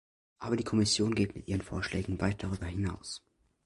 [0.39, 3.21] Aber die Kommission geht mit ihren Vorschlägen weit darüber hinaus.